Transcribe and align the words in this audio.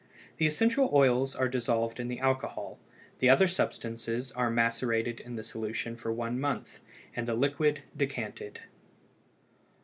The 0.37 0.47
essential 0.47 0.89
oils 0.93 1.35
are 1.35 1.47
dissolved 1.47 1.99
in 1.99 2.07
the 2.07 2.19
alcohol, 2.19 2.79
the 3.19 3.29
other 3.29 3.47
substances 3.47 4.31
are 4.31 4.49
macerated 4.49 5.19
in 5.19 5.35
the 5.35 5.43
solution 5.43 5.95
for 5.95 6.11
one 6.11 6.39
month, 6.39 6.81
and 7.15 7.27
the 7.27 7.35
liquid 7.35 7.83
decanted. 7.95 8.61